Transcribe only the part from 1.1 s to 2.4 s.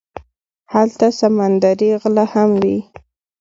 سمندري غله